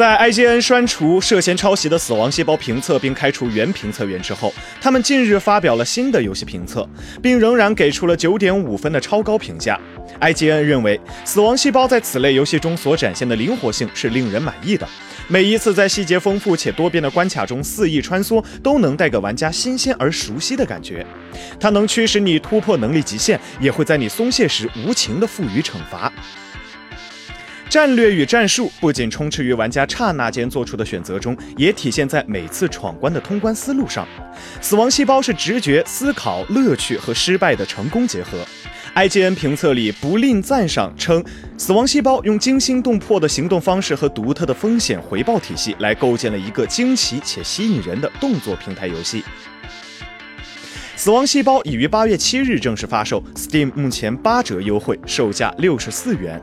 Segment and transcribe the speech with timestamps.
[0.00, 6.88] 在 IGN 删除涉嫌抄袭的死亡细胞评测并开除原评测员之后，他们近日发表了新的游戏评测，
[7.22, 9.78] 并仍然给出了九点五分的超高评价。
[10.18, 14.88] IGN 认为，死亡细胞在此类游戏中所展现的灵活性是令人满意的。
[15.28, 21.04] 每一次在细节丰富且多变的关卡中肆意穿梭，都能带给玩家新鲜而熟悉的感觉。
[21.60, 26.10] 它能驱使你突破能力极限，也会在你松懈时无情地赋予惩罚。
[27.70, 34.04] 战略与战术不仅充斥于玩家刹那间做出的选择中，也体现在每次闯关的通关思路上。
[34.60, 38.44] 死亡细胞是直觉、思考、乐趣和失败的成功结合。
[38.96, 41.24] IGN 评测里不吝赞赏，称
[41.56, 49.22] 死亡细胞用惊心动魄的行动方式和独特的风险回报体系来构建了一个惊奇且吸引人的动作平台游戏。
[50.96, 56.42] 死亡细胞已于八月七日正式发售，Steam 目前八折优惠，售价六十四元。